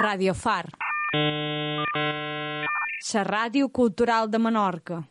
[0.00, 0.66] Radio Far.
[3.12, 5.02] La ràdio cultural de Menorca.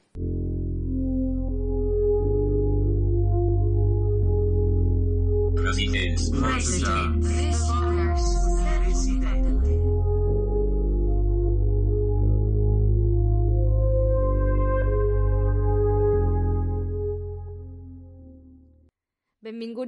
[5.70, 7.49] Residents.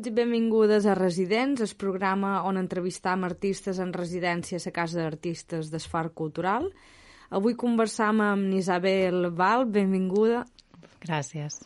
[0.01, 5.69] Benvinguts i benvingudes a Residents, el programa on entrevistam artistes en residència a Casa d'Artistes
[5.69, 6.71] d'Esfar Cultural.
[7.29, 10.41] Avui conversam amb Isabel Val, benvinguda.
[11.05, 11.59] Gràcies.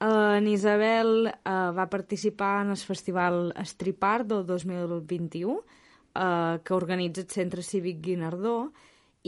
[0.00, 7.28] Uh, Isabel uh, va participar en el Festival Stripart del 2021, uh, que organitza el
[7.28, 8.72] Centre Cívic Guinardó,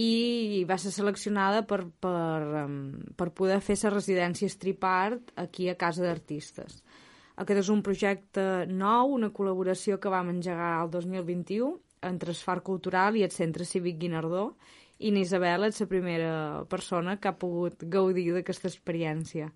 [0.01, 2.81] i va ser seleccionada per, per, um,
[3.21, 6.81] per poder fer la residència Stripart aquí a Casa d'Artistes.
[7.41, 11.71] Aquest és un projecte nou, una col·laboració que vam engegar el 2021
[12.11, 14.51] entre el Far Cultural i el Centre Cívic Guinardó
[15.01, 16.33] i Isabel és la primera
[16.69, 19.49] persona que ha pogut gaudir d'aquesta experiència.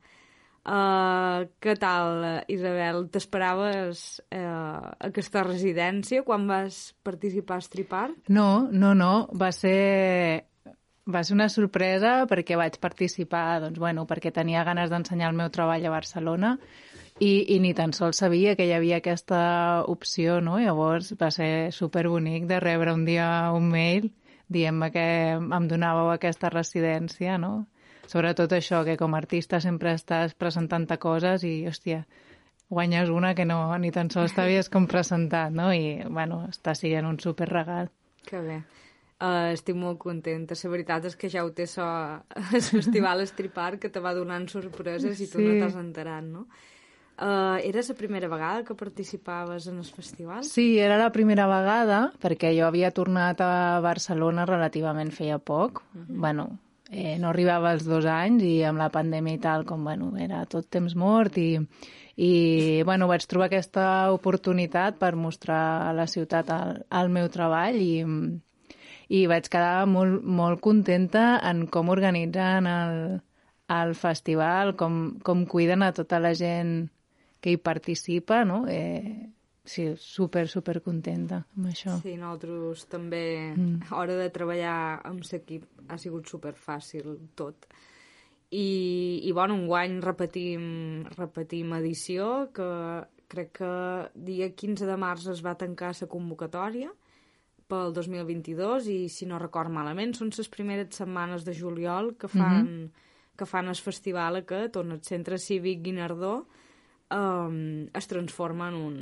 [0.64, 3.02] Uh, què tal, Isabel?
[3.12, 8.06] T'esperaves uh, aquesta residència quan vas participar a Stripar?
[8.32, 9.12] No, no, no.
[9.36, 10.48] Va ser,
[11.04, 15.52] va ser una sorpresa perquè vaig participar, doncs, bueno, perquè tenia ganes d'ensenyar el meu
[15.52, 16.56] treball a Barcelona
[17.20, 20.58] i, i ni tan sols sabia que hi havia aquesta opció, no?
[20.58, 24.10] Llavors va ser superbonic de rebre un dia un mail
[24.48, 25.06] dient-me que
[25.38, 27.66] em donàveu aquesta residència, no?
[28.10, 32.04] Sobretot això, que com a artista sempre estàs presentant coses i, hòstia,
[32.68, 35.72] guanyes una que no ni tan sols t'havies com presentat, no?
[35.72, 37.88] I, bueno, està sent un super regal.
[38.26, 38.62] Que bé.
[39.24, 40.56] Uh, estic molt contenta.
[40.58, 41.86] La veritat és que ja ho té so,
[42.52, 45.46] el festival Stripar que te va donant sorpreses i tu sí.
[45.46, 46.48] no t'has enterat, no?
[47.14, 50.42] Uh, era la primera vegada que participaves en el festival?
[50.42, 55.84] Sí, era la primera vegada, perquè jo havia tornat a Barcelona relativament feia poc.
[55.94, 56.06] Uh -huh.
[56.08, 56.58] Bueno,
[56.90, 60.44] eh, no arribava als dos anys i amb la pandèmia i tal, com, bueno, era
[60.46, 61.60] tot temps mort i,
[62.16, 67.76] i bueno, vaig trobar aquesta oportunitat per mostrar a la ciutat el, el meu treball
[67.76, 68.04] i,
[69.08, 73.20] i vaig quedar molt, molt contenta en com organitzen el,
[73.68, 76.90] el festival, com, com cuiden a tota la gent
[77.44, 78.62] que hi participa, no?
[78.72, 79.28] Eh,
[79.68, 81.98] sí, super, super contenta amb això.
[82.00, 83.90] Sí, nosaltres també, mm.
[83.90, 87.68] a hora de treballar amb l'equip, ha sigut super fàcil tot.
[88.48, 90.64] I, i bueno, un guany repetim,
[91.18, 92.70] repetim edició, que
[93.28, 93.72] crec que
[94.14, 96.92] dia 15 de març es va tancar la convocatòria
[97.68, 102.64] pel 2022 i, si no record malament, són les primeres setmanes de juliol que fan,
[102.64, 102.90] mm -hmm.
[103.36, 106.46] que fan el festival aquest, on el Centre Cívic Guinardó
[107.10, 108.96] um, es transforma en un,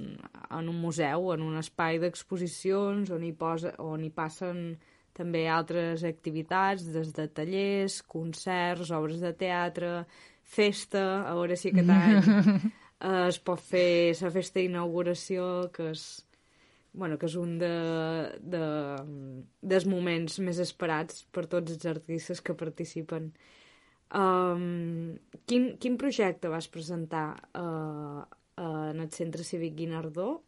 [0.50, 4.64] en un museu, en un espai d'exposicions on, hi posa, on hi passen
[5.12, 9.92] també altres activitats, des de tallers, concerts, obres de teatre,
[10.42, 16.06] festa, a veure si aquest any uh, es pot fer la festa d'inauguració, que és,
[16.96, 17.72] bueno, que és un de,
[18.40, 18.64] de,
[19.60, 23.32] dels moments més esperats per tots els artistes que participen.
[24.12, 25.16] Um,
[25.48, 30.42] quin, quin projecte vas presentar uh, uh, en el Centre Cívic Guinardó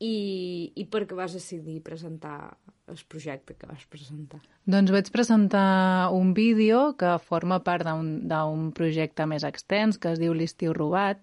[0.00, 2.56] i, i per què vas decidir presentar
[2.88, 4.40] el projecte que vas presentar?
[4.64, 10.32] Doncs vaig presentar un vídeo que forma part d'un projecte més extens que es diu
[10.32, 11.20] L'estiu robat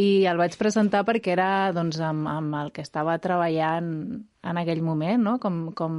[0.00, 3.92] i el vaig presentar perquè era doncs, amb, amb el que estava treballant
[4.42, 5.38] en aquell moment, no?
[5.38, 5.98] com, com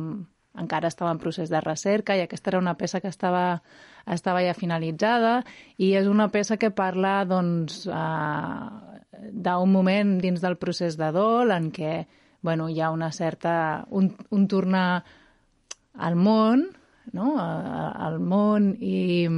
[0.59, 3.64] encara estava en procés de recerca i aquesta era una peça que estava,
[4.06, 5.40] estava ja finalitzada
[5.78, 8.94] i és una peça que parla doncs, uh,
[9.31, 12.03] d'un moment dins del procés de dol en què
[12.44, 13.88] bueno, hi ha una certa...
[13.90, 15.03] un, un tornar
[15.94, 16.68] al món,
[17.14, 17.34] no?
[17.40, 19.30] al món i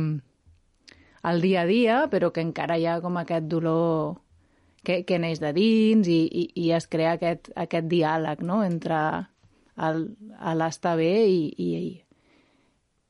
[1.21, 4.17] al dia a dia, però que encara hi ha com aquest dolor
[4.85, 8.63] que, que neix de dins i, i, i es crea aquest, aquest diàleg no?
[8.65, 8.99] entre
[9.75, 11.69] l'estar bé i, i,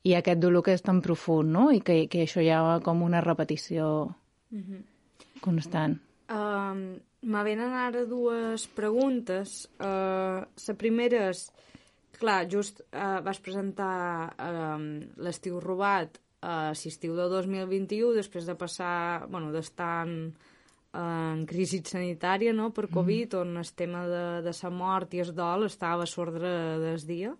[0.06, 1.70] i aquest dolor que és tan profund, no?
[1.70, 4.14] I que, que això hi ha com una repetició
[4.50, 4.82] mm -hmm.
[5.40, 5.98] constant.
[6.30, 9.68] Um, Me venen ara dues preguntes.
[9.80, 11.50] Uh, la primera és,
[12.20, 14.78] clar, just uh, vas presentar uh,
[15.16, 20.36] l'estiu robat a uh, l'estiu de 2021, després de passar, bueno, d'estar en
[20.96, 23.40] en crisi sanitària no, per Covid, mm.
[23.42, 26.50] on el tema de, de la mort i el dol estava a s'ordre
[26.82, 27.36] des dia.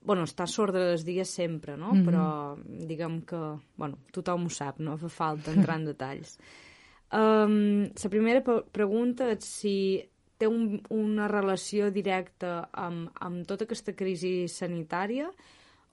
[0.00, 1.92] bueno, està a s'ordre des dia sempre, no?
[1.92, 2.06] Mm -hmm.
[2.06, 6.38] Però diguem que, bueno, tothom ho sap, no fa falta entrar en detalls.
[7.12, 8.42] Um, la primera
[8.72, 10.02] pregunta és si
[10.36, 15.30] té un, una relació directa amb, amb tota aquesta crisi sanitària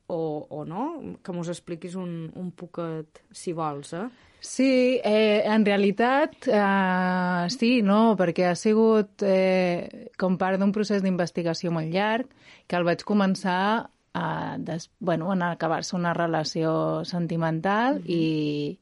[0.07, 1.17] o, o no?
[1.23, 4.09] Que mos expliquis un, un poquet, si vols, eh?
[4.45, 11.01] Sí, eh, en realitat eh, sí, no, perquè ha sigut eh, com part d'un procés
[11.01, 12.29] d'investigació molt llarg
[12.69, 14.27] que el vaig començar a,
[14.61, 18.11] des, bueno, en acabar-se una relació sentimental mm -hmm.
[18.13, 18.79] i,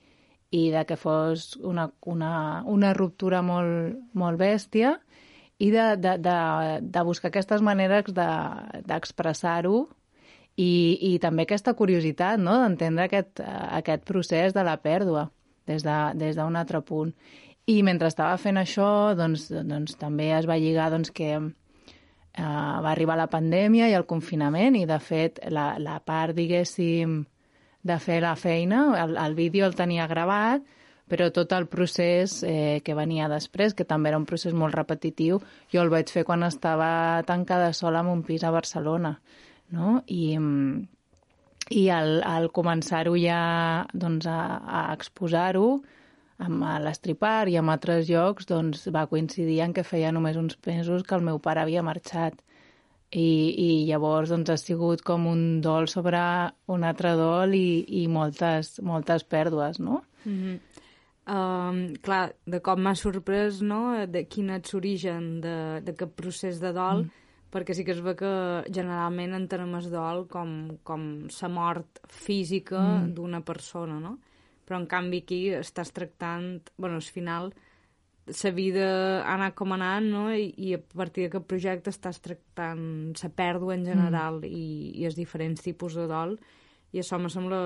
[0.52, 5.00] i de que fos una, una, una ruptura molt, molt bèstia
[5.60, 6.38] i de, de, de,
[6.82, 9.96] de buscar aquestes maneres d'expressar-ho de,
[10.58, 12.60] i, i també aquesta curiositat no?
[12.62, 13.40] d'entendre aquest,
[13.80, 15.32] aquest procés de la pèrdua
[15.68, 17.14] des d'un de, des altre punt.
[17.66, 21.32] I mentre estava fent això, doncs, doncs també es va lligar doncs, que
[22.34, 27.22] eh, va arribar la pandèmia i el confinament i, de fet, la, la part, diguéssim,
[27.84, 30.64] de fer la feina, el, el vídeo el tenia gravat,
[31.08, 35.42] però tot el procés eh, que venia després, que també era un procés molt repetitiu,
[35.72, 39.18] jo el vaig fer quan estava tancada sola en un pis a Barcelona,
[39.76, 40.00] no?
[40.08, 40.40] I,
[41.74, 43.42] i al, al començar-ho ja
[43.94, 45.68] doncs, a, a exposar-ho
[46.44, 51.06] amb l'Estripar i amb altres llocs doncs, va coincidir en que feia només uns mesos
[51.08, 52.38] que el meu pare havia marxat
[53.14, 56.22] i, i llavors doncs, ha sigut com un dol sobre
[56.74, 60.04] un altre dol i, i moltes, moltes pèrdues, no?
[60.26, 60.62] Mm -hmm.
[61.24, 64.06] Um, clar, de cop m'ha sorprès no?
[64.06, 67.23] de quin és l'origen d'aquest procés de dol mm
[67.54, 68.32] perquè sí que es ve que
[68.74, 70.54] generalment entenem el dol com,
[70.88, 73.12] com la mort física mm.
[73.18, 74.18] d'una persona, no?
[74.64, 77.52] Però en canvi aquí estàs tractant, bueno, al final
[78.26, 78.88] la vida
[79.22, 80.26] ha anat com ha anat, no?
[80.34, 84.50] I, i a partir d'aquest projecte estàs tractant la pèrdua en general mm.
[84.50, 84.66] i,
[85.04, 86.38] i els diferents tipus de dol
[86.94, 87.60] i això me sembla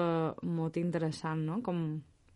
[0.47, 1.59] molt interessant, no?
[1.63, 1.83] Com,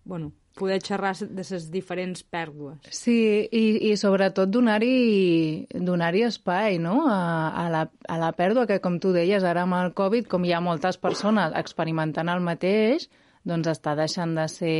[0.03, 2.79] bueno, poder xerrar de les diferents pèrdues.
[2.91, 7.07] Sí, i, i sobretot donar-hi donar, espai no?
[7.07, 10.45] a, a, la, a la pèrdua, que com tu deies, ara amb el Covid, com
[10.45, 13.07] hi ha moltes persones experimentant el mateix,
[13.47, 14.77] doncs està deixant de ser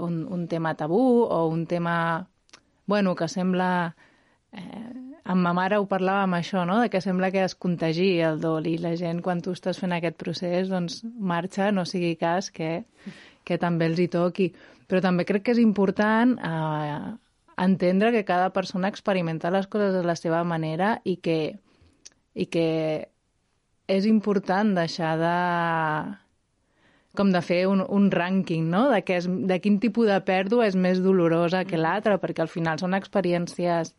[0.00, 2.26] un, un tema tabú o un tema,
[2.86, 3.94] bueno, que sembla...
[4.52, 6.80] Eh, amb ma mare ho parlàvem això, no?
[6.82, 9.92] de que sembla que es contagi el dol i la gent quan tu estàs fent
[9.94, 12.80] aquest procés doncs marxa, no sigui cas que,
[13.50, 14.50] que també els hi toqui.
[14.86, 17.10] Però també crec que és important eh,
[17.60, 21.58] entendre que cada persona experimenta les coses de la seva manera i que,
[22.34, 22.66] i que
[23.90, 25.36] és important deixar de
[27.18, 28.84] com de fer un, un rànquing, no?
[28.92, 32.52] De, que és, de quin tipus de pèrdua és més dolorosa que l'altra, perquè al
[32.52, 33.94] final són experiències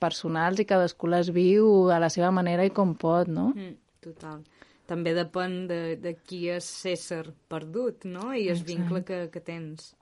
[0.00, 3.50] personals i cadascú les viu a la seva manera i com pot, no?
[3.52, 4.40] Mm, total.
[4.86, 8.30] També depèn de, de qui és ésser perdut, no?
[8.34, 9.94] I el vincle que, que tens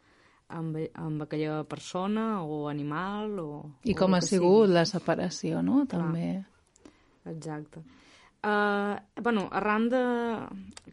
[0.52, 3.50] amb, amb aquella persona o animal o...
[3.84, 4.76] I o com ha sigut sigui.
[4.76, 5.84] la separació, no?
[5.90, 6.30] També.
[6.36, 7.34] Clar.
[7.34, 7.84] Exacte.
[8.44, 10.02] Uh, bueno, arran de...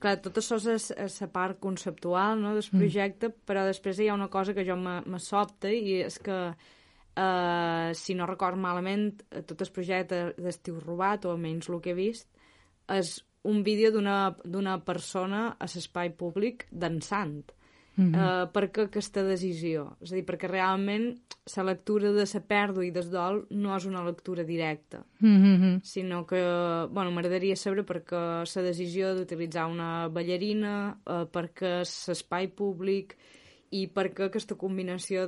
[0.01, 2.79] Clar, tot això és, és la part conceptual no, del mm.
[2.79, 3.47] projecte, mm.
[3.47, 8.15] però després hi ha una cosa que jo me sobta i és que, uh, si
[8.15, 9.11] no record malament,
[9.49, 12.29] tot el projecte d'Estiu Robat, o almenys el que he vist,
[12.91, 17.51] és un vídeo d'una persona a l'espai públic dansant.
[17.95, 18.15] Mm -hmm.
[18.15, 19.97] uh, per què aquesta decisió?
[20.01, 21.17] És a dir, perquè realment
[21.55, 25.81] la lectura de la pèrdua i del dol no és una lectura directa, mm -hmm.
[25.83, 26.41] sinó que,
[26.89, 33.17] bueno, m'agradaria saber per què la decisió d'utilitzar una ballarina, uh, per què l'espai públic
[33.71, 35.27] i per què aquesta combinació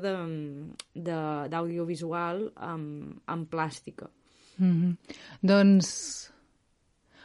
[0.96, 4.10] d'audiovisual amb, amb plàstica.
[4.58, 4.98] Mm -hmm.
[5.42, 6.33] Doncs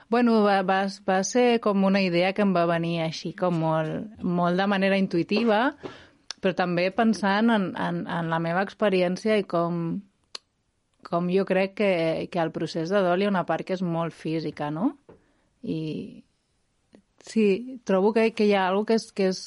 [0.08, 4.22] Bueno, va, va, va ser com una idea que em va venir així, com molt,
[4.24, 5.58] molt de manera intuïtiva,
[6.40, 9.98] però també pensant en, en, en la meva experiència i com,
[11.04, 11.90] com jo crec que,
[12.32, 14.94] que el procés de dol hi ha una part que és molt física, no?
[15.62, 15.80] I
[17.28, 17.46] sí,
[17.84, 19.42] trobo que, que hi ha alguna que és, que és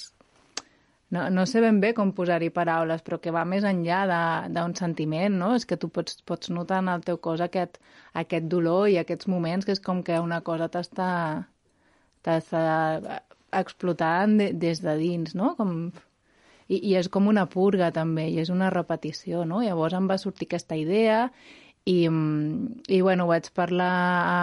[1.12, 4.02] no, no sé ben bé com posar-hi paraules, però que va més enllà
[4.56, 5.50] d'un sentiment, no?
[5.60, 7.82] És que tu pots, pots notar en el teu cos aquest,
[8.24, 11.10] aquest dolor i aquests moments que és com que una cosa t'està
[13.52, 15.56] explotant de, des de dins, no?
[15.60, 15.92] Com...
[16.72, 19.60] I, I és com una purga, també, i és una repetició, no?
[19.66, 21.26] Llavors em va sortir aquesta idea
[21.84, 23.94] i, i bueno, vaig parlar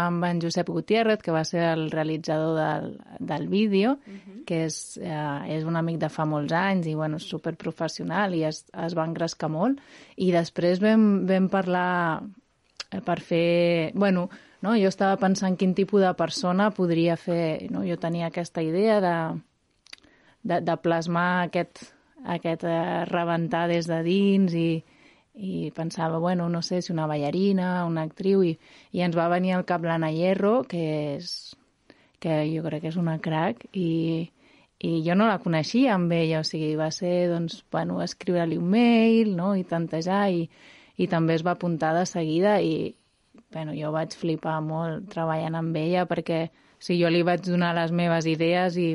[0.09, 2.89] amb en Josep Gutiérrez, que va ser el realitzador del,
[3.21, 4.19] del vídeo, uh mhm.
[4.27, 4.45] -huh.
[4.45, 8.45] que és, eh, és un amic de fa molts anys i bueno, és superprofessional i
[8.45, 9.79] es, es va engrescar molt.
[10.17, 12.23] I després vam, vam parlar
[12.91, 13.93] eh, per fer...
[13.95, 14.29] Bueno,
[14.61, 14.75] no?
[14.75, 17.71] jo estava pensant quin tipus de persona podria fer...
[17.71, 17.85] No?
[17.85, 19.41] Jo tenia aquesta idea de,
[20.43, 24.85] de, de plasmar aquest, aquest eh, rebentar des de dins i,
[25.39, 28.57] i pensava, bueno, no sé si una ballarina, una actriu, i,
[28.93, 30.83] i ens va venir al cap l'Anna Hierro, que
[31.15, 31.55] és
[32.19, 34.27] que jo crec que és una crac, i,
[34.83, 38.73] i jo no la coneixia amb ella, o sigui, va ser, doncs, bueno, escriure-li un
[38.73, 40.49] mail, no?, i tantejar, i,
[40.99, 42.97] i també es va apuntar de seguida, i,
[43.55, 47.71] bueno, jo vaig flipar molt treballant amb ella, perquè o sigui, jo li vaig donar
[47.79, 48.91] les meves idees i,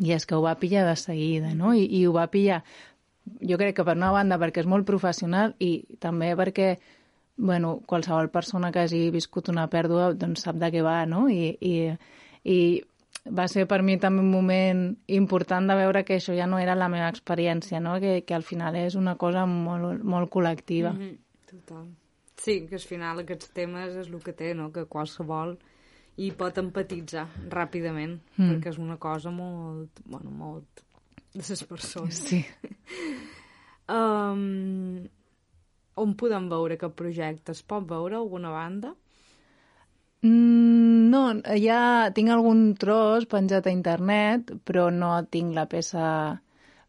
[0.00, 2.62] i és que ho va pillar de seguida, no?, I, i ho va pillar
[3.24, 6.76] jo crec que per una banda perquè és molt professional i també perquè
[7.36, 11.28] bueno, qualsevol persona que hagi viscut una pèrdua doncs sap de què va, no?
[11.32, 11.74] I, i,
[12.44, 12.58] i
[13.30, 14.84] va ser per mi també un moment
[15.16, 17.98] important de veure que això ja no era la meva experiència, no?
[18.02, 20.92] que, que al final és una cosa molt, molt col·lectiva.
[20.92, 21.18] Mm -hmm.
[21.52, 21.86] Total.
[22.36, 24.72] Sí, que al final aquests temes és el que té, no?
[24.72, 25.58] que qualsevol
[26.16, 28.50] hi pot empatitzar ràpidament, mm.
[28.50, 30.82] perquè és una cosa molt, bueno, molt
[31.34, 32.22] de les persones.
[32.28, 32.42] Sí.
[33.88, 35.04] um,
[36.02, 37.54] on podem veure aquest projecte?
[37.56, 38.92] Es pot veure alguna banda?
[40.22, 41.22] Mm, no,
[41.58, 46.04] ja tinc algun tros penjat a internet, però no tinc la peça,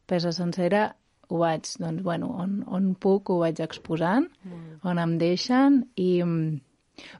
[0.06, 0.92] peça sencera.
[1.34, 4.84] Ho vaig, doncs, bueno, on, on puc ho vaig exposant, mm.
[4.86, 6.12] on em deixen i...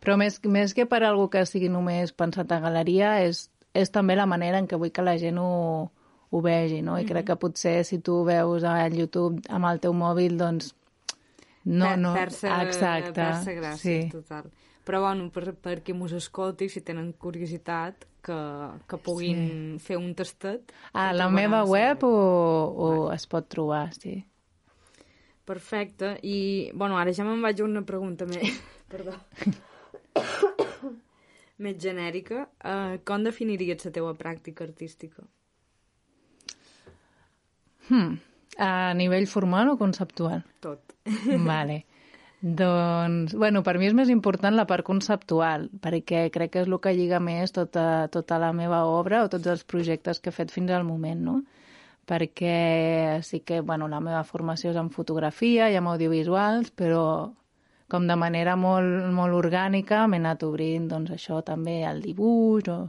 [0.04, 4.14] Però més, més que per algú que sigui només pensat a galeria, és, és també
[4.14, 5.88] la manera en què vull que la gent ho,
[6.34, 6.98] ho vegi, no?
[6.98, 7.12] I mm -hmm.
[7.12, 10.74] crec que potser si tu veus a YouTube amb el teu mòbil, doncs...
[11.66, 12.14] No, per, no...
[12.14, 13.14] Per-se, Exacte.
[13.46, 14.10] Per gràcia, sí.
[14.12, 14.50] total.
[14.84, 18.40] Però, bueno, per, perquè mos escolti, si tenen curiositat, que,
[18.88, 19.86] que puguin sí.
[19.86, 20.74] fer un tastet.
[20.94, 23.16] A la meva web o, o vale.
[23.16, 24.26] es pot trobar, sí.
[25.46, 26.18] Perfecte.
[26.24, 28.60] I, bueno, ara ja me'n vaig a una pregunta més...
[28.94, 29.14] Perdó.
[31.64, 32.48] més genèrica.
[32.64, 35.24] Uh, com definiries la teva pràctica artística?
[37.90, 38.20] Hmm.
[38.62, 40.44] A nivell formal o conceptual?
[40.62, 40.96] Tot.
[41.50, 41.84] Vale.
[42.44, 46.76] Doncs, bueno, per mi és més important la part conceptual, perquè crec que és el
[46.84, 50.52] que lliga més tota, tota la meva obra o tots els projectes que he fet
[50.52, 51.38] fins al moment, no?
[52.04, 57.06] Perquè sí que, bueno, la meva formació és en fotografia i en audiovisuals, però
[57.88, 62.82] com de manera molt, molt orgànica m'he anat obrint, doncs, això també, el dibuix o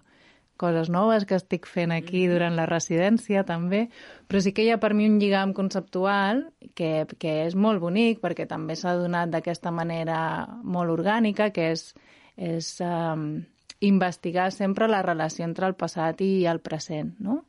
[0.61, 2.35] coses noves que estic fent aquí mm-hmm.
[2.35, 3.89] durant la residència també,
[4.29, 6.45] però sí que hi ha per mi un lligam conceptual
[6.79, 10.19] que, que és molt bonic perquè també s'ha donat d'aquesta manera
[10.63, 11.89] molt orgànica, que és,
[12.37, 13.43] és um,
[13.85, 17.43] investigar sempre la relació entre el passat i el present, no?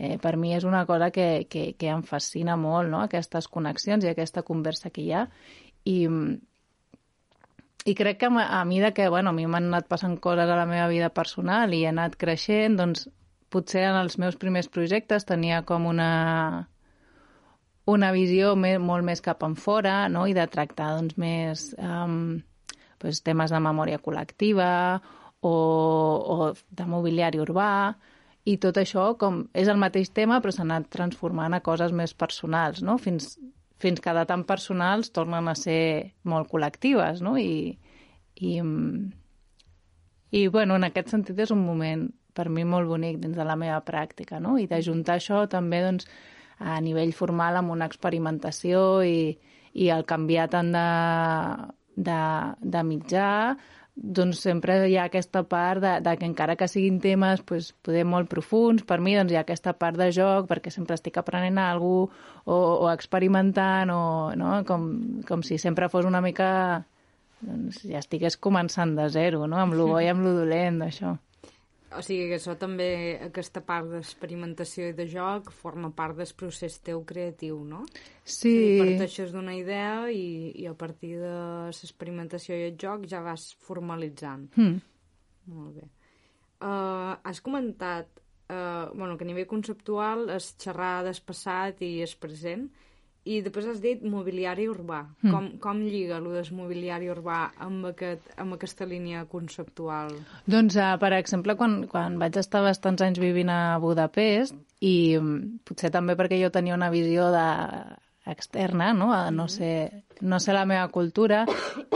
[0.00, 3.02] Eh, per mi és una cosa que, que, que em fascina molt, no?
[3.04, 5.26] aquestes connexions i aquesta conversa que hi ha.
[5.84, 6.06] I,
[7.84, 10.66] i crec que a mida que, bueno, a mi m'han anat passant coses a la
[10.68, 13.08] meva vida personal i he anat creixent, doncs
[13.50, 16.68] potser en els meus primers projectes tenia com una,
[17.86, 22.40] una visió més, molt més cap en fora, no?, i de tractar, doncs, més um,
[23.00, 24.70] pues, temes de memòria col·lectiva
[25.40, 27.70] o, o de mobiliari urbà,
[28.48, 32.14] i tot això com és el mateix tema però s'ha anat transformant a coses més
[32.16, 32.96] personals, no?
[32.98, 33.34] Fins,
[33.80, 37.36] fins que de tan personals tornen a ser molt col·lectives, no?
[37.40, 37.78] I,
[38.36, 38.52] i,
[40.36, 43.56] i bueno, en aquest sentit és un moment per mi molt bonic dins de la
[43.58, 44.56] meva pràctica, no?
[44.60, 46.08] I d'ajuntar això també, doncs,
[46.60, 49.32] a nivell formal amb una experimentació i,
[49.72, 50.86] i el canviar tant de,
[51.96, 52.22] de,
[52.60, 53.28] de mitjà
[54.00, 58.06] doncs sempre hi ha aquesta part de, de que encara que siguin temes pues, poder
[58.08, 61.60] molt profuns, per mi doncs hi ha aquesta part de joc perquè sempre estic aprenent
[61.60, 64.02] alguna cosa o, o experimentant o
[64.36, 64.52] no?
[64.66, 64.86] com,
[65.28, 66.50] com si sempre fos una mica
[67.44, 69.60] doncs ja estigués començant de zero, no?
[69.60, 71.14] amb lo bo i amb lo dolent d'això.
[71.98, 72.86] O sigui que això també,
[73.26, 77.82] aquesta part d'experimentació i de joc, forma part del procés teu creatiu, no?
[78.22, 78.52] Sí.
[78.78, 81.34] O parteixes d'una idea i, i a partir de
[81.66, 84.46] l'experimentació i el joc ja vas formalitzant.
[84.54, 84.78] Mm.
[85.56, 85.88] Molt bé.
[86.60, 88.20] Uh, has comentat
[88.50, 92.68] uh, bueno, que a nivell conceptual és xerrar del passat i el present,
[93.28, 95.02] i després has dit mobiliari urbà.
[95.20, 95.32] Mm.
[95.32, 100.14] Com, com lliga el del mobiliari urbà amb, aquest, amb aquesta línia conceptual?
[100.48, 105.34] Doncs, uh, per exemple, quan, quan vaig estar bastants anys vivint a Budapest, i um,
[105.68, 107.48] potser també perquè jo tenia una visió de
[108.30, 109.10] externa, no?
[109.30, 109.48] no, mm.
[109.48, 111.44] sé, no sé la meva cultura,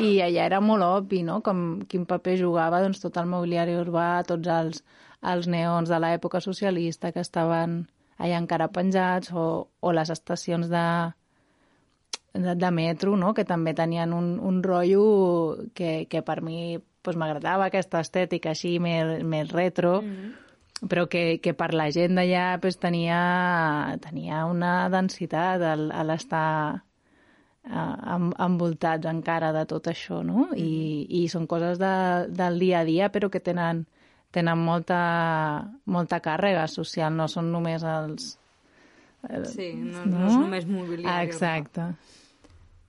[0.00, 4.24] i allà era molt obvi, no?, com quin paper jugava doncs, tot el mobiliari urbà,
[4.28, 4.84] tots els,
[5.24, 7.84] els neons de l'època socialista que estaven
[8.18, 10.86] allà encara penjats, o, o les estacions de,
[12.34, 13.34] de, de metro, no?
[13.34, 15.04] que també tenien un, un rotllo
[15.74, 20.88] que, que per mi pues, m'agradava aquesta estètica així més, més retro, mm -hmm.
[20.88, 26.82] però que, que per la gent d'allà pues, tenia, tenia una densitat a l'estar
[27.66, 30.48] envoltats encara de tot això, no?
[30.50, 30.56] Mm.
[30.56, 33.86] I, i són coses de, del dia a dia, però que tenen,
[34.34, 35.00] tenen molta,
[35.86, 38.34] molta càrrega social, no són només els...
[39.28, 40.18] Eh, sí, no, no?
[40.18, 41.28] no és només mobiliari.
[41.30, 41.88] Exacte.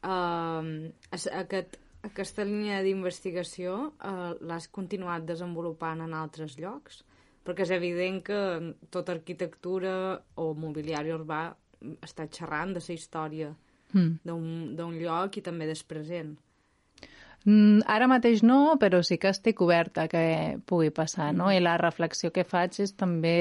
[0.06, 7.04] Uh, aquest, aquesta línia d'investigació uh, l'has continuat desenvolupant en altres llocs?
[7.46, 8.40] Perquè és evident que
[8.94, 9.94] tota arquitectura
[10.42, 11.44] o mobiliari urbà
[12.02, 13.52] està xerrant de la història
[13.94, 14.26] mm.
[14.26, 16.34] d'un lloc i també del present.
[17.46, 21.52] Mm, ara mateix no, però sí que estic oberta que pugui passar, no?
[21.54, 23.36] I la reflexió que faig és també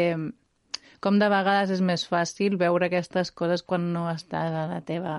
[1.04, 5.16] com de vegades és més fàcil veure aquestes coses quan no estàs a la teva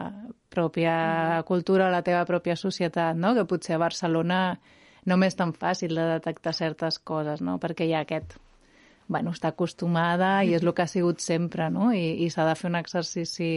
[0.53, 1.45] pròpia mm.
[1.49, 3.35] cultura o la teva pròpia societat, no?
[3.37, 4.39] Que potser a Barcelona
[5.05, 7.59] no m'és tan fàcil de detectar certes coses, no?
[7.61, 8.37] Perquè hi ha aquest
[9.07, 11.91] bueno, està acostumada i és el que ha sigut sempre, no?
[11.93, 13.49] I, i s'ha de fer un exercici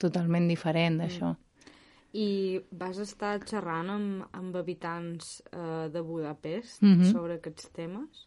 [0.00, 1.32] totalment diferent d'això.
[1.32, 1.49] Mm.
[2.12, 7.12] I vas estar xerrant amb, amb habitants eh, de Budapest mm -hmm.
[7.12, 8.26] sobre aquests temes?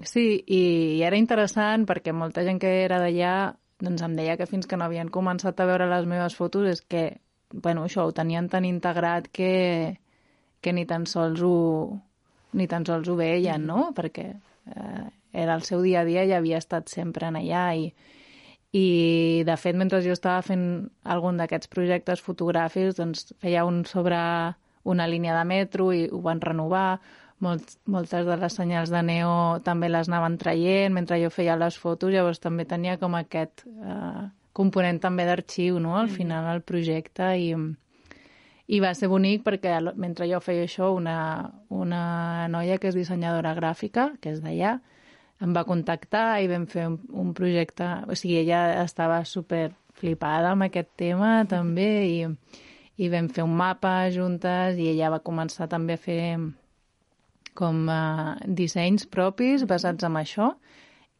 [0.00, 0.62] Sí, i,
[0.98, 4.78] i era interessant perquè molta gent que era d'allà doncs em deia que fins que
[4.78, 7.18] no havien començat a veure les meves fotos és que,
[7.52, 9.98] bueno, això ho tenien tan integrat que,
[10.60, 11.98] que ni tan sols ho,
[12.52, 13.90] ni tan sols ho veien, no?
[13.96, 17.92] Perquè eh, era el seu dia a dia i havia estat sempre en allà i,
[18.72, 20.64] i de fet mentre jo estava fent
[21.04, 24.18] algun d'aquests projectes fotogràfics doncs feia un sobre
[24.84, 27.00] una línia de metro i ho van renovar
[27.42, 29.30] Molt, moltes de les senyals de neo
[29.66, 34.28] també les anaven traient mentre jo feia les fotos, llavors també tenia com aquest eh,
[34.54, 36.14] component també d'arxiu, no?, al mm.
[36.20, 37.48] final el projecte i,
[38.70, 41.16] i va ser bonic perquè mentre jo feia això una,
[41.68, 44.76] una noia que és dissenyadora gràfica, que és d'allà,
[45.42, 47.88] em va contactar i vam fer un, un projecte...
[48.08, 52.18] O sigui, ella estava super flipada amb aquest tema també i,
[53.02, 56.22] i vam fer un mapa juntes i ella va començar també a fer
[57.58, 60.52] com uh, dissenys propis basats en això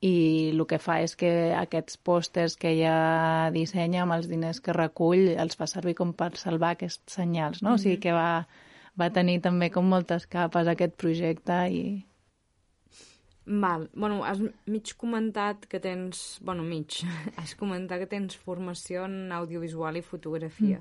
[0.03, 0.15] i
[0.51, 5.29] el que fa és que aquests pòsters que ella dissenya amb els diners que recull
[5.39, 7.71] els fa servir com per salvar aquests senyals, no?
[7.71, 7.81] Mm -hmm.
[7.81, 8.49] O sigui que va,
[8.99, 11.85] va tenir també com moltes capes aquest projecte i,
[13.47, 13.89] Val.
[13.95, 16.39] Bueno, has mig comentat que tens...
[16.43, 17.03] Bueno, mig.
[17.41, 20.79] Has comentat que tens formació en audiovisual i fotografia.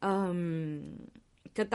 [0.00, 0.08] Mm.
[0.08, 0.96] Um,
[1.54, 1.68] que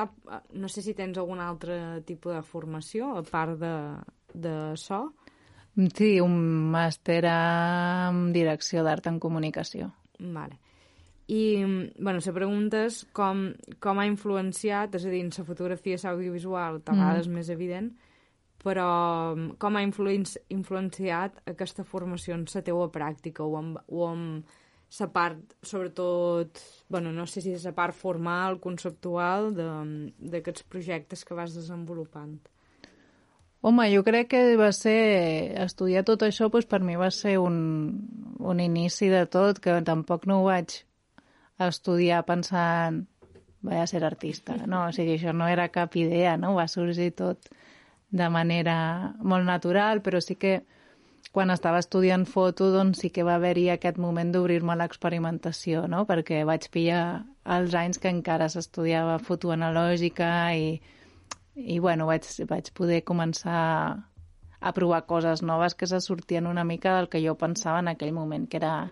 [0.53, 3.75] no sé si tens algun altre tipus de formació, a part de,
[4.33, 5.05] de so.
[5.95, 6.35] Sí, un
[6.73, 9.93] màster en direcció d'art en comunicació.
[10.19, 10.59] Vale.
[11.29, 11.63] I,
[12.01, 16.81] bueno, la pregunta és com, com ha influenciat, és a dir, en la fotografia l'audiovisual,
[16.81, 17.37] a vegades mm.
[17.37, 17.91] més evident,
[18.63, 24.57] però mm, com ha influenciat aquesta formació en la teua pràctica o amb, o amb
[24.99, 31.37] la part, sobretot, bueno, no sé si és la part formal, conceptual d'aquests projectes que
[31.37, 32.39] vas desenvolupant?
[33.61, 35.53] Home, jo crec que va ser...
[35.65, 37.57] Estudiar tot això, doncs, per mi va ser un,
[38.39, 40.79] un inici de tot, que tampoc no ho vaig
[41.59, 43.03] estudiar pensant
[43.61, 44.85] vaig a ser artista, no?
[44.87, 46.53] O sigui, això no era cap idea, no?
[46.55, 47.49] Va sorgir tot
[48.09, 50.59] de manera molt natural, però sí que
[51.31, 56.05] quan estava estudiant foto doncs sí que va haver-hi aquest moment d'obrir-me a l'experimentació, no?
[56.09, 57.03] perquè vaig pillar
[57.45, 60.79] els anys que encara s'estudiava foto analògica i,
[61.55, 63.61] i bueno, vaig, vaig poder començar
[64.59, 68.11] a provar coses noves que se sortien una mica del que jo pensava en aquell
[68.13, 68.91] moment, que era,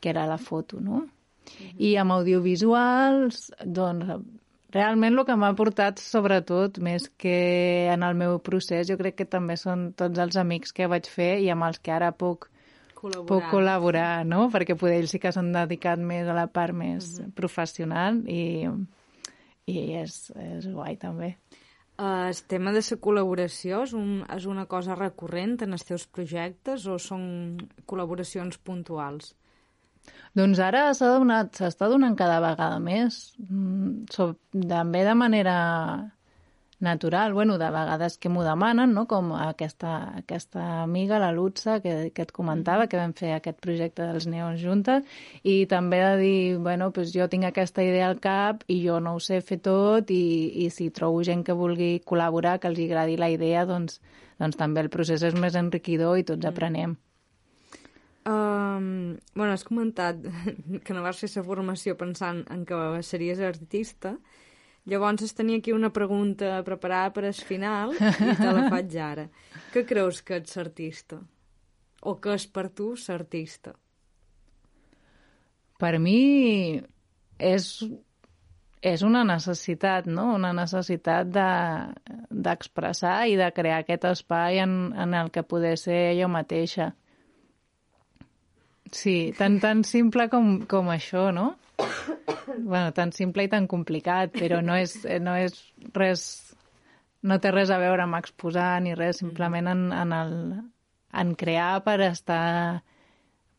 [0.00, 0.96] que era la foto, no?
[0.96, 1.74] Uh -huh.
[1.78, 4.06] I amb audiovisuals, doncs,
[4.70, 9.26] Realment el que m'ha portat, sobretot, més que en el meu procés, jo crec que
[9.26, 12.46] també són tots els amics que vaig fer i amb els que ara puc
[13.00, 14.44] col·laborar, puc col·laborar no?
[14.52, 17.32] Perquè poder ells sí que s'han dedicat més a la part més uh -huh.
[17.34, 18.68] professional i,
[19.66, 21.36] i és, és guai també.
[22.00, 26.06] Uh, el tema de la col·laboració és, un, és una cosa recurrent en els teus
[26.06, 29.34] projectes o són col·laboracions puntuals?
[30.38, 34.32] Doncs ara s'ha donat, s'està donant cada vegada més, mm, so,
[34.70, 35.56] també de manera
[36.80, 39.06] natural, bueno, de vegades que m'ho demanen, no?
[39.06, 44.06] com aquesta, aquesta amiga, la Lutza, que, que et comentava, que vam fer aquest projecte
[44.08, 45.04] dels neons juntes,
[45.42, 49.14] i també de dir, bueno, pues jo tinc aquesta idea al cap i jo no
[49.16, 53.20] ho sé fer tot, i, i si trobo gent que vulgui col·laborar, que els agradi
[53.20, 54.00] la idea, doncs,
[54.40, 56.96] doncs també el procés és més enriquidor i tots mm.
[58.26, 60.20] Um, bueno, has comentat
[60.84, 64.16] que no vas fer la formació pensant en que series artista.
[64.88, 67.98] Llavors es tenia aquí una pregunta preparada per al final i
[68.36, 69.28] te la faig ara.
[69.72, 71.20] Què creus que ets artista?
[72.00, 73.74] O què és per tu ser artista?
[75.80, 76.80] Per mi
[77.40, 77.66] és,
[78.80, 80.34] és una necessitat, no?
[80.36, 86.16] Una necessitat d'expressar de, i de crear aquest espai en, en el que poder ser
[86.20, 86.92] jo mateixa.
[88.90, 91.54] Sí, tan, tan simple com, com això, no?
[92.58, 95.58] bueno, tan simple i tan complicat, però no és, no és
[95.94, 96.28] res...
[97.20, 100.30] No té res a veure amb exposar ni res, simplement en, en, el,
[101.20, 102.80] en crear per estar,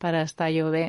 [0.02, 0.88] per estar jo bé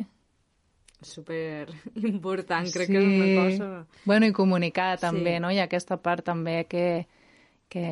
[1.03, 1.69] super
[2.15, 2.95] important, crec sí.
[2.95, 3.69] que és una cosa...
[4.05, 5.43] Bueno, i comunicar també, sí.
[5.43, 5.51] no?
[5.53, 7.05] Hi ha aquesta part també que,
[7.73, 7.89] que,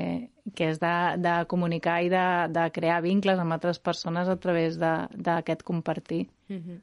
[0.55, 4.77] que és de, de comunicar i de, de crear vincles amb altres persones a través
[4.81, 6.27] d'aquest compartir.
[6.51, 6.79] Uh -huh.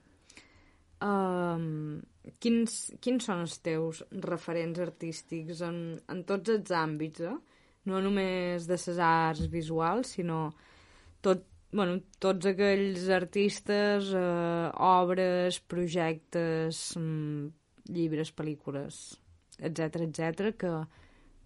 [1.10, 2.01] um,
[2.39, 7.38] quins, quins són els teus referents artístics en, en tots els àmbits, eh?
[7.86, 10.51] No només de les arts visuals, sinó
[11.21, 17.47] tot, bueno, tots aquells artistes, eh, obres, projectes, mm,
[17.93, 19.17] llibres, pel·lícules,
[19.60, 20.73] etc etc que,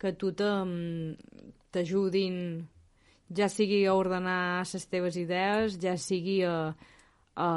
[0.02, 0.32] que tu
[1.72, 2.38] t'ajudin
[3.38, 6.74] ja sigui a ordenar les teves idees, ja sigui a,
[7.38, 7.50] a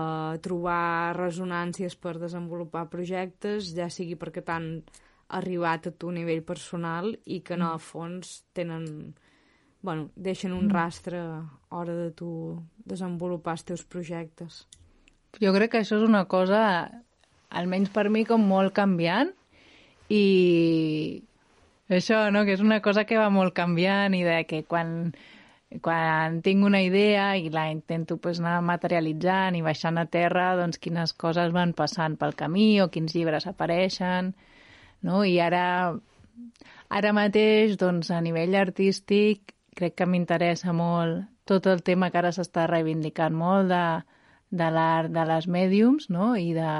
[0.44, 4.68] trobar resonàncies per desenvolupar projectes, ja sigui perquè t'han
[5.34, 9.14] arribat a tu nivell personal i que no, a fons tenen
[9.84, 10.72] bueno, deixen un mm.
[10.72, 11.44] rastre a
[11.76, 12.56] hora de tu
[12.88, 14.64] desenvolupar els teus projectes.
[15.42, 16.60] Jo crec que això és una cosa,
[17.52, 19.34] almenys per mi, com molt canviant
[20.08, 21.20] i
[21.96, 25.12] això, no?, que és una cosa que va molt canviant i de que quan,
[25.84, 30.80] quan tinc una idea i la intento pues, anar materialitzant i baixant a terra, doncs
[30.82, 34.34] quines coses van passant pel camí o quins llibres apareixen,
[35.02, 35.24] no?
[35.24, 35.66] I ara,
[36.88, 42.32] ara mateix, doncs, a nivell artístic, crec que m'interessa molt tot el tema que ara
[42.32, 43.84] s'està reivindicant molt de,
[44.50, 46.32] de l'art de les mèdiums, no?
[46.40, 46.70] I, de,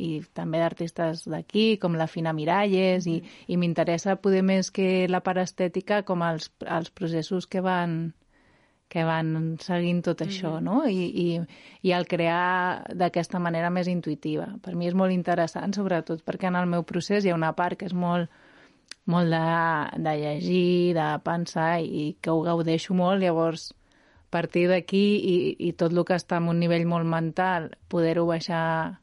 [0.00, 5.22] i també d'artistes d'aquí, com la Fina Miralles, i, i m'interessa poder més que la
[5.26, 8.14] part estètica com els, els processos que van,
[8.90, 10.68] que van seguint tot això, mm -hmm.
[10.68, 10.88] no?
[10.88, 11.40] I, i,
[11.88, 14.48] i el crear d'aquesta manera més intuïtiva.
[14.62, 17.78] Per mi és molt interessant, sobretot perquè en el meu procés hi ha una part
[17.78, 18.30] que és molt
[19.10, 25.04] molt de, de llegir, de pensar i que ho gaudeixo molt, llavors a partir d'aquí
[25.18, 29.00] i, i tot el que està en un nivell molt mental, poder-ho baixar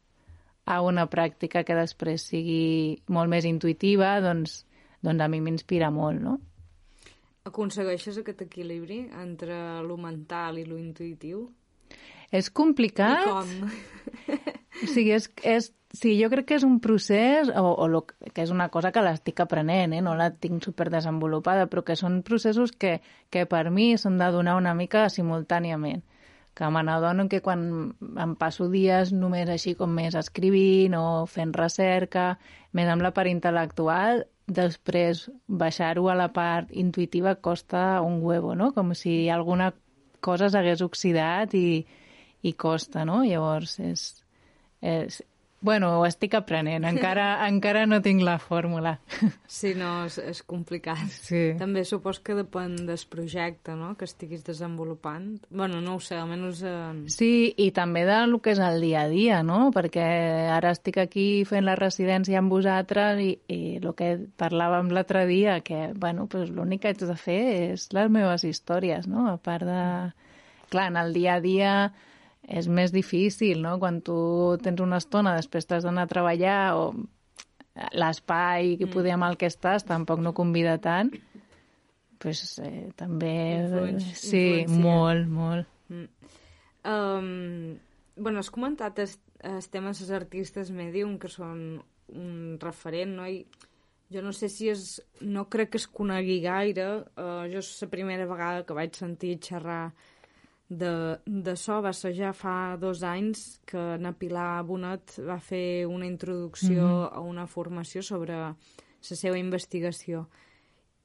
[0.67, 4.59] a una pràctica que després sigui molt més intuïtiva, doncs,
[5.05, 6.35] doncs a mi m'inspira molt, no?
[7.47, 9.55] Aconsegueixes aquest equilibri entre
[9.87, 11.45] lo mental i lo intuïtiu?
[12.35, 13.23] És complicat.
[13.23, 13.71] I com?
[14.83, 18.43] O sigui, és, és Sí, jo crec que és un procés, o, o lo, que
[18.43, 20.01] és una cosa que l'estic aprenent, eh?
[20.03, 22.97] no la tinc super desenvolupada, però que són processos que,
[23.31, 26.03] que per mi s'han de donar una mica simultàniament.
[26.57, 27.61] Que me n'adono que quan
[28.01, 32.31] em passo dies només així com més escrivint o fent recerca,
[32.73, 38.71] més amb la part intel·lectual, després baixar-ho a la part intuïtiva costa un huevo, no?
[38.73, 39.73] Com si alguna
[40.23, 41.85] cosa s'hagués oxidat i,
[42.41, 43.21] i costa, no?
[43.27, 44.07] Llavors, és,
[44.81, 45.21] és,
[45.59, 46.85] Bueno, ho estic aprenent.
[46.85, 48.97] Encara, encara no tinc la fórmula.
[49.49, 51.09] Sí, no, és, és complicat.
[51.09, 51.41] Sí.
[51.57, 55.39] També supos que depèn del projecte, no?, que estiguis desenvolupant.
[55.49, 56.61] Bueno, no ho sé, almenys...
[56.61, 57.09] Eh...
[57.13, 60.05] Sí, i també del que és el dia a dia, no?, perquè
[60.53, 65.59] ara estic aquí fent la residència amb vosaltres i, i el que parlàvem l'altre dia,
[65.65, 67.41] que, bueno, pues, l'únic que haig de fer
[67.73, 69.83] és les meves històries, no?, a part de...
[70.67, 71.73] Clar, en el dia a dia
[72.47, 73.75] és més difícil, no?
[73.81, 74.17] Quan tu
[74.63, 76.83] tens una estona, després t'has d'anar a treballar o
[77.93, 78.93] l'espai que mm.
[78.95, 81.11] podem al que estàs tampoc no convida tant,
[82.23, 83.35] pues, eh, també...
[83.59, 84.81] Influència, sí, influència.
[84.87, 85.75] molt, molt.
[85.91, 86.07] Mm.
[86.87, 87.77] Um,
[88.15, 91.81] bueno, has comentat els, els temes dels artistes medium, que són
[92.15, 93.27] un referent, no?
[93.27, 93.43] I
[94.13, 95.01] jo no sé si és...
[95.21, 96.87] No crec que es conegui gaire.
[97.19, 99.91] Uh, jo és la primera vegada que vaig sentir xerrar
[100.69, 105.85] de, de so va ser ja fa dos anys que na Pilar Bonet va fer
[105.87, 107.13] una introducció mm -hmm.
[107.13, 108.55] a una formació sobre la
[108.99, 110.27] seva investigació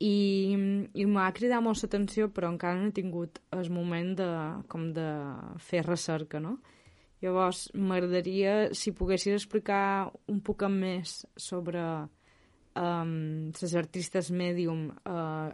[0.03, 0.57] i,
[0.95, 4.31] i m'ha cridat molt l'atenció però encara no he tingut el moment de,
[4.69, 5.09] com de
[5.59, 6.59] fer recerca no?
[7.23, 11.83] llavors m'agradaria si poguessis explicar un poc més sobre
[12.75, 15.51] um, les artistes medium uh,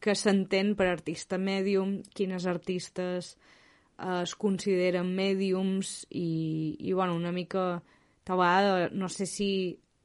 [0.00, 7.32] que s'entén per artista mèdium, quines artistes eh, es consideren mèdiums i, i bueno, una
[7.32, 7.80] mica
[8.28, 9.50] tal vegada no sé si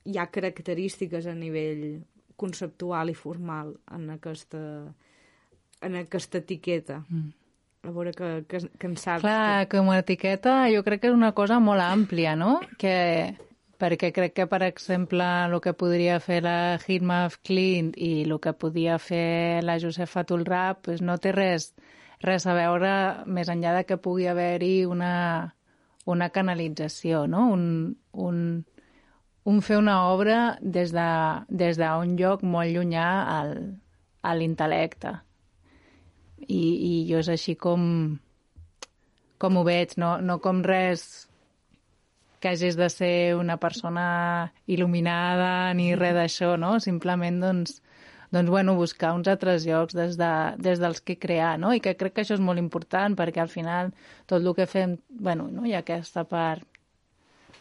[0.04, 2.02] hi ha característiques a nivell
[2.40, 4.64] conceptual i formal en aquesta,
[5.82, 7.04] en aquesta etiqueta.
[7.10, 7.32] Mm.
[7.84, 9.26] A veure que, que, que en saps.
[9.26, 9.78] Clar, que...
[9.78, 12.62] com a etiqueta jo crec que és una cosa molt àmplia, no?
[12.80, 12.96] Que
[13.84, 18.38] perquè crec que, per exemple, el que podria fer la Hitma of Clint i el
[18.40, 21.74] que podia fer la Josefa Tulrap pues no té res,
[22.24, 22.94] res a veure
[23.28, 25.16] més enllà de que pugui haver-hi una,
[26.06, 27.50] una canalització, no?
[27.58, 27.66] un,
[28.14, 28.40] un,
[29.52, 33.54] un fer una obra des d'un de, des d'un lloc molt llunyà al,
[34.24, 35.18] a l'intel·lecte.
[36.48, 37.84] I, I jo és així com,
[39.40, 41.28] com ho veig, no, no com res
[42.44, 46.74] que hagis de ser una persona il·luminada ni res d'això, no?
[46.84, 47.78] Simplement, doncs,
[48.36, 51.72] doncs, bueno, buscar uns altres llocs des, de, des dels que crear, no?
[51.72, 53.94] I que crec que això és molt important perquè al final
[54.28, 55.64] tot el que fem, bueno, no?
[55.64, 56.68] hi ha aquesta part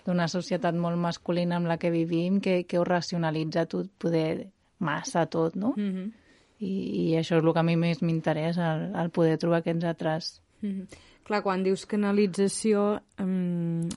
[0.03, 4.49] d'una societat molt masculina amb la que vivim que, que ho racionalitza tot, poder
[4.83, 5.75] massa tot, no?
[5.77, 6.13] Mm -hmm.
[6.59, 6.73] I,
[7.13, 10.43] I això és el que a mi més m'interessa, el, el poder trobar aquests altres...
[10.61, 10.87] Mm -hmm.
[11.23, 13.89] Clar, quan dius canalització, um,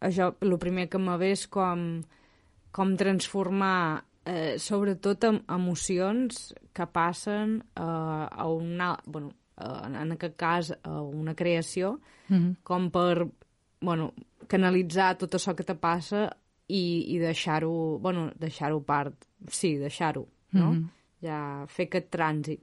[0.00, 2.02] això, el primer que me ve és com,
[2.72, 8.94] com transformar eh, sobretot amb emocions que passen eh, a una...
[9.06, 12.56] Bueno, eh, en aquest cas, a una creació, mm -hmm.
[12.62, 13.28] com per
[13.80, 14.12] bueno,
[14.46, 16.28] canalitzar tot això que te passa
[16.68, 19.14] i, i deixar-ho, bueno, deixar-ho part,
[19.48, 20.72] sí, deixar-ho, no?
[20.72, 20.88] Mm -hmm.
[21.22, 22.60] Ja fer aquest trànsit.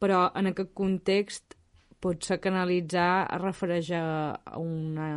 [0.00, 1.57] Però en aquest context
[2.00, 4.02] potser canalitzar es refereix a
[4.60, 5.08] una...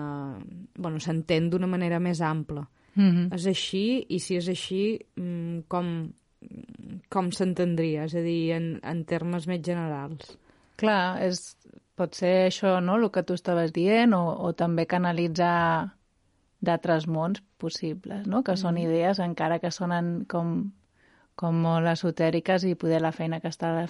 [0.77, 2.67] bueno, s'entén d'una manera més ampla.
[2.95, 3.35] Mm -hmm.
[3.35, 6.11] És així, i si és així, mm, com,
[7.09, 8.03] com s'entendria?
[8.03, 10.37] És a dir, en, en termes més generals.
[10.75, 11.57] Clar, és,
[11.95, 15.93] pot ser això, no?, el que tu estaves dient, o, o també canalitzar
[16.61, 18.85] d'altres mons possibles, no?, que són mm.
[18.87, 20.71] idees encara que sonen com,
[21.35, 23.87] com molt esotèriques i poder la feina que està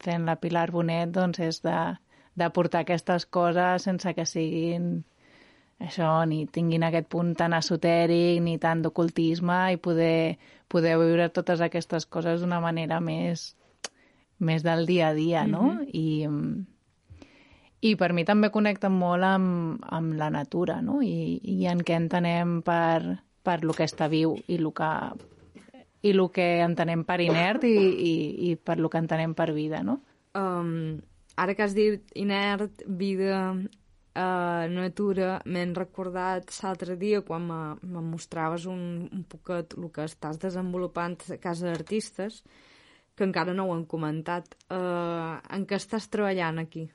[0.00, 1.96] fent la Pilar Bonet doncs és de,
[2.34, 5.04] de portar aquestes coses sense que siguin
[5.82, 10.36] això, ni tinguin aquest punt tan esotèric ni tant d'ocultisme i poder,
[10.68, 13.52] poder viure totes aquestes coses d'una manera més,
[14.38, 15.62] més del dia a dia, no?
[15.62, 15.88] Mm -hmm.
[15.92, 21.02] I, i per mi també connecta molt amb, amb la natura, no?
[21.02, 24.92] I, i en què entenem per, per lo que està viu i el que,
[26.02, 27.76] i el que entenem per inert i,
[28.10, 30.00] i, i per lo que entenem per vida, no?
[30.34, 31.00] Um,
[31.36, 38.02] ara que has dit inert, vida, uh, natura, m'he recordat l'altre dia quan me, me
[38.04, 42.42] mostraves un, un poquet el que estàs desenvolupant a casa d'artistes,
[43.14, 44.56] que encara no ho han comentat.
[44.68, 46.88] Uh, en què estàs treballant aquí?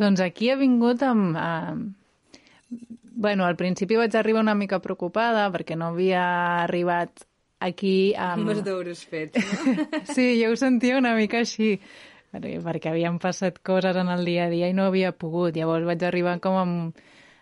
[0.00, 1.36] Doncs aquí he vingut amb...
[1.36, 2.84] Eh,
[3.20, 6.22] bueno, al principi vaig arribar una mica preocupada perquè no havia
[6.62, 7.26] arribat
[7.60, 8.46] aquí amb...
[8.46, 9.88] Amb els deures fets, no?
[10.14, 11.74] sí, jo ho sentia una mica així,
[12.32, 15.56] perquè havien passat coses en el dia a dia i no havia pogut.
[15.56, 17.00] Llavors vaig arribar com amb,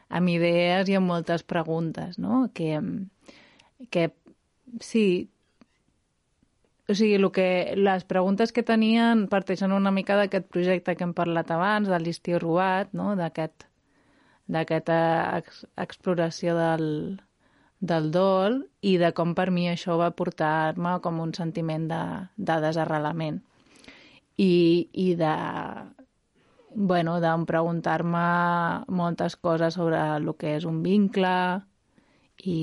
[0.08, 2.48] amb idees i amb moltes preguntes, no?
[2.54, 2.80] Que,
[3.90, 4.10] que
[4.80, 5.28] sí,
[6.88, 11.12] o sigui, el que, les preguntes que tenien parteixen una mica d'aquest projecte que hem
[11.16, 13.14] parlat abans, de l'estiu robat, no?
[13.18, 13.68] d'aquesta
[14.62, 16.86] aquest ex, exploració del,
[17.80, 22.00] del dol i de com per mi això va portar-me com un sentiment de,
[22.36, 23.42] de desarrelament
[24.38, 25.34] i, i de
[26.74, 31.32] bueno, de preguntar-me moltes coses sobre el que és un vincle
[32.44, 32.60] i,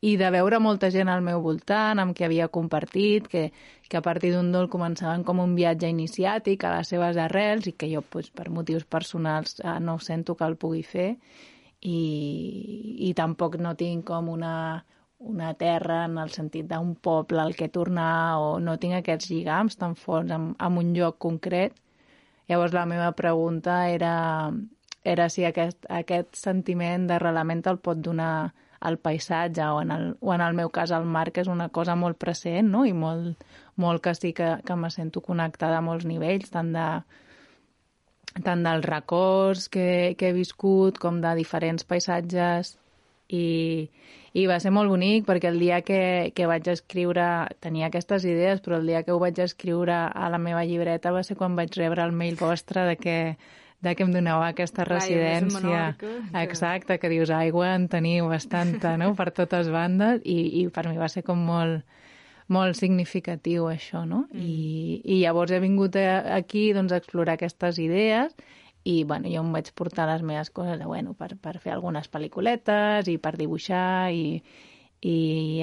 [0.00, 3.48] i de veure molta gent al meu voltant amb qui havia compartit, que,
[3.88, 7.74] que a partir d'un dol començaven com un viatge iniciàtic a les seves arrels i
[7.74, 11.10] que jo, pues, per motius personals, eh, no sento que el pugui fer
[11.80, 11.98] i,
[13.08, 14.84] i tampoc no tinc com una,
[15.18, 19.76] una terra en el sentit d'un poble al que tornar o no tinc aquests lligams
[19.80, 21.74] tan forts amb, amb un lloc concret.
[22.48, 24.14] Llavors la meva pregunta era,
[25.04, 28.52] era si aquest, aquest sentiment d'arrelament el pot donar
[28.88, 31.68] el paisatge o en el, o en el meu cas el mar, que és una
[31.68, 32.84] cosa molt present no?
[32.86, 33.42] i molt,
[33.76, 36.88] molt que sí que, que me sento connectada a molts nivells, tant de
[38.44, 42.76] tant dels records que, que he viscut com de diferents paisatges
[43.34, 43.88] i,
[44.32, 48.60] i va ser molt bonic perquè el dia que, que vaig escriure tenia aquestes idees
[48.64, 51.72] però el dia que ho vaig escriure a la meva llibreta va ser quan vaig
[51.78, 53.18] rebre el mail vostre de que
[53.80, 55.94] de que em doneu aquesta residència.
[56.00, 56.10] Que...
[56.42, 60.98] Exacte, que dius aigua en teniu bastanta, no?, per totes bandes, i, i per mi
[60.98, 61.84] va ser com molt,
[62.50, 64.24] molt significatiu això, no?
[64.32, 64.42] Mm.
[64.42, 68.34] I, I llavors he vingut aquí doncs, a explorar aquestes idees
[68.88, 72.08] i bueno, jo em vaig portar les meves coses de, bueno, per, per fer algunes
[72.08, 74.38] pel·lículetes i per dibuixar i,
[75.04, 75.16] i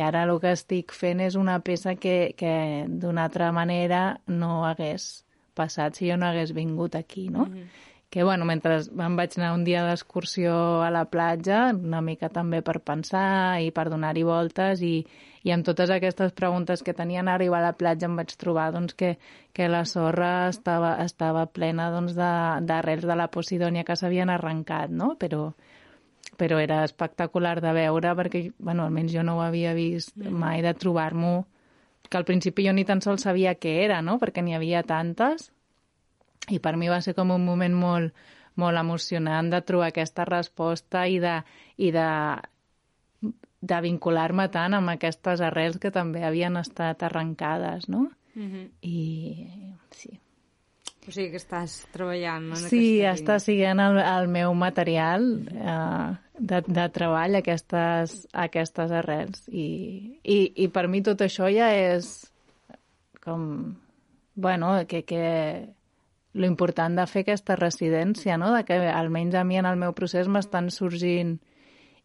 [0.05, 2.53] ara el que estic fent és una peça que, que
[2.87, 5.25] d'una altra manera no hagués
[5.57, 7.49] passat si jo no hagués vingut aquí, no?
[7.49, 10.53] Mm -hmm que bueno, mentre em vaig anar un dia d'excursió
[10.85, 15.05] a la platja, una mica també per pensar i per donar-hi voltes i,
[15.45, 18.71] i amb totes aquestes preguntes que tenien a arribar a la platja em vaig trobar
[18.73, 19.11] doncs, que,
[19.53, 24.89] que la sorra estava, estava plena doncs, d'arrels de, de la Posidònia que s'havien arrencat,
[24.89, 25.13] no?
[25.21, 25.51] però,
[26.41, 30.33] però era espectacular de veure perquè, bueno, almenys jo no ho havia vist mm.
[30.33, 31.35] mai, de trobar-m'ho
[32.09, 34.17] que al principi jo ni tan sols sabia què era, no?
[34.21, 35.51] perquè n'hi havia tantes,
[36.49, 38.17] i per mi va ser com un moment molt,
[38.61, 41.39] molt emocionant de trobar aquesta resposta i de,
[41.77, 42.09] i de,
[43.65, 48.09] de vincular-me tant amb aquestes arrels que també havien estat arrencades, no?
[48.35, 48.69] Mm -hmm.
[48.81, 49.47] I
[49.91, 50.19] sí.
[51.07, 56.61] O sigui que estàs treballant en Sí, està siguent el, el meu material eh, de,
[56.65, 59.43] de treball, aquestes, aquestes arrels.
[59.49, 62.31] I, i, I per mi tot això ja és
[63.23, 63.75] com...
[64.37, 65.69] Bueno, que, que
[66.33, 68.49] lo important de fer aquesta residència, no?
[68.51, 71.37] de que almenys a mi en el meu procés m'estan sorgint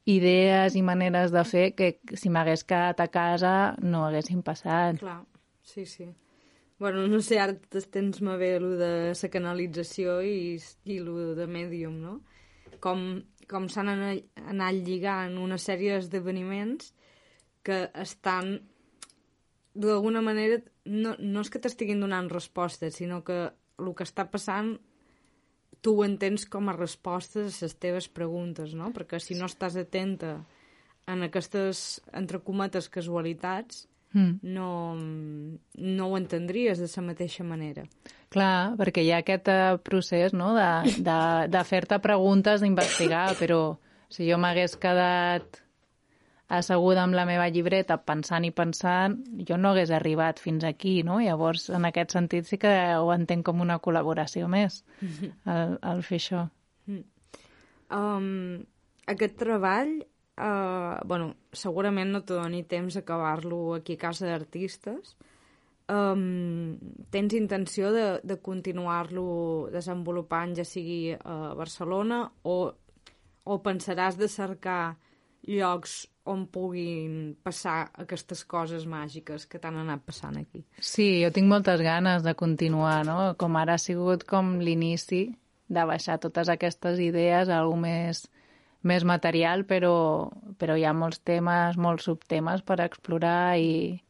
[0.09, 4.99] idees i maneres de fer que si m'hagués quedat a casa no haguessin passat.
[5.01, 5.21] Clar,
[5.63, 6.09] sí, sí.
[6.81, 7.53] Bueno, no sé, ara
[7.93, 10.57] tens-me bé el de la canalització i,
[10.89, 12.15] i el de Medium, no?
[12.81, 16.95] Com, com s'han anat lligant una sèrie d'esdeveniments
[17.63, 18.55] que estan
[19.75, 23.43] d'alguna manera no, no és que t'estiguin donant respostes, sinó que
[23.81, 24.79] el que està passant
[25.81, 28.90] tu ho entens com a respostes a les teves preguntes, no?
[28.95, 30.38] Perquè si no estàs atenta
[31.11, 34.40] en aquestes, entre cometes, casualitats, mm.
[34.43, 37.87] no, no ho entendries de la mateixa manera.
[38.31, 40.53] Clar, perquè hi ha aquest eh, procés no?
[40.55, 40.71] de,
[41.03, 43.75] de, de fer-te preguntes, d'investigar, però
[44.11, 45.62] si jo m'hagués quedat
[46.51, 51.21] asseguda amb la meva llibreta pensant i pensant, jo no hagués arribat fins aquí, no?
[51.23, 54.83] Llavors, en aquest sentit sí que ho entenc com una col·laboració més,
[55.55, 56.45] el, el fer això.
[57.91, 58.63] Um,
[59.11, 59.97] aquest treball,
[60.39, 65.15] uh, bueno, segurament no te doni temps acabar-lo aquí a Casa d'Artistes,
[65.91, 66.75] um,
[67.15, 72.59] tens intenció de, de continuar-lo desenvolupant ja sigui a Barcelona o,
[73.43, 74.97] o pensaràs de cercar
[75.48, 80.62] llocs on puguin passar aquestes coses màgiques que t'han anat passant aquí.
[80.79, 83.35] Sí, jo tinc moltes ganes de continuar, no?
[83.40, 85.24] Com ara ha sigut com l'inici
[85.70, 88.24] de baixar totes aquestes idees a alguna més,
[88.83, 94.00] més material, però, però hi ha molts temes, molts subtemes per explorar i,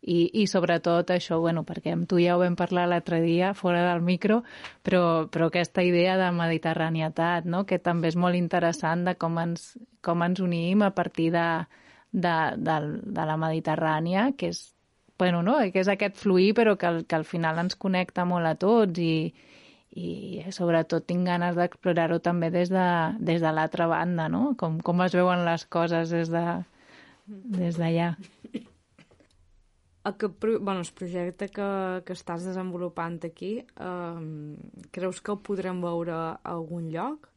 [0.00, 3.82] i, i sobretot això, bueno, perquè amb tu ja ho vam parlar l'altre dia, fora
[3.90, 4.42] del micro,
[4.86, 7.64] però, però aquesta idea de mediterranietat, no?
[7.66, 9.72] que també és molt interessant de com ens,
[10.04, 11.48] com ens unim a partir de,
[12.12, 12.78] de, de,
[13.18, 14.62] de la Mediterrània, que és,
[15.18, 15.58] bueno, no?
[15.72, 19.34] que és aquest fluir, però que, que al final ens connecta molt a tots i,
[19.98, 24.54] i sobretot tinc ganes d'explorar-ho també des de, des de l'altra banda, no?
[24.60, 26.44] Com, com es veuen les coses des de
[27.28, 28.12] des d'allà
[30.04, 31.70] aquest, bueno, el projecte que,
[32.06, 34.54] que estàs desenvolupant aquí, um,
[34.94, 37.28] creus que el podrem veure a algun lloc?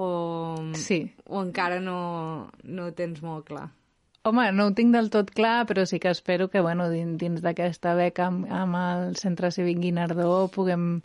[0.00, 1.02] O, sí.
[1.26, 3.68] o encara no, no ho tens molt clar?
[4.28, 7.40] Home, no ho tinc del tot clar, però sí que espero que bueno, dins, dins
[7.44, 11.00] d'aquesta beca amb, amb el Centre Cívic Guinardó puguem,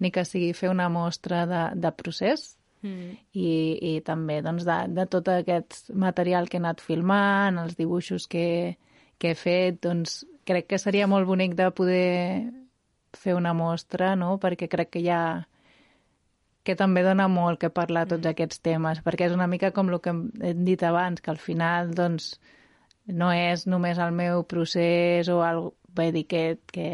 [0.00, 3.10] ni que sigui, fer una mostra de, de procés mm.
[3.36, 3.50] i,
[3.90, 8.46] i també doncs, de, de tot aquest material que he anat filmant, els dibuixos que,
[9.18, 12.52] que he fet, doncs crec que seria molt bonic de poder
[13.14, 14.36] fer una mostra, no?
[14.42, 15.24] Perquè crec que hi ha
[16.64, 18.32] que també dona molt que parlar tots mm.
[18.32, 21.92] aquests temes, perquè és una mica com el que hem dit abans, que al final,
[21.96, 22.38] doncs,
[23.12, 26.44] no és només el meu procés o algo, vull dir que...
[26.72, 26.88] que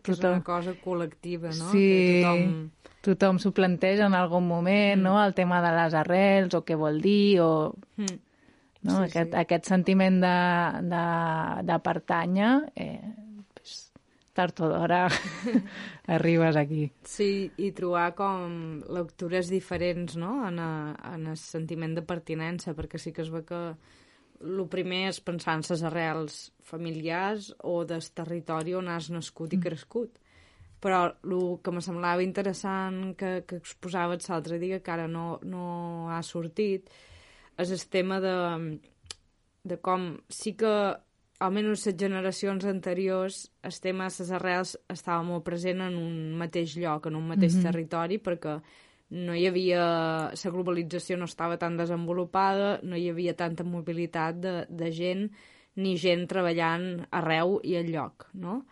[0.00, 0.14] tothom...
[0.16, 1.68] És una cosa col·lectiva, no?
[1.74, 2.56] Sí, que tothom...
[3.04, 5.04] tothom s'ho planteja en algun moment, mm.
[5.04, 5.18] no?
[5.20, 7.52] El tema de les arrels, o què vol dir, o...
[8.00, 8.28] Mm
[8.82, 8.98] no?
[8.98, 9.38] Sí, aquest, sí.
[9.42, 10.36] aquest sentiment de,
[10.90, 11.06] de,
[11.68, 13.14] de pertànyer, eh,
[13.54, 13.78] pues,
[14.34, 15.02] tard o d'hora
[16.16, 16.86] arribes aquí.
[17.06, 20.38] Sí, i trobar com lectures diferents no?
[20.48, 20.72] en, a,
[21.14, 23.62] en el sentiment de pertinença, perquè sí que es ve que
[24.42, 29.60] el primer és pensar en les arrels familiars o del territori on has nascut i
[29.60, 29.62] mm.
[29.68, 30.18] crescut.
[30.82, 36.10] Però el que me semblava interessant que, que exposaves l'altre dia, que ara no, no
[36.10, 36.90] ha sortit,
[37.58, 38.36] és el tema de,
[39.64, 40.72] de com sí que
[41.42, 46.76] almenys les generacions anteriors el tema de les arrels estava molt present en un mateix
[46.78, 47.70] lloc, en un mateix mm -hmm.
[47.70, 48.60] territori, perquè
[49.10, 50.32] no hi havia...
[50.32, 55.30] la globalització no estava tan desenvolupada, no hi havia tanta mobilitat de, de gent,
[55.76, 58.64] ni gent treballant arreu i al lloc, no?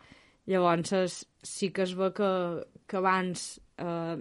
[0.47, 4.17] Llavors, sí que es ve que, que abans eh,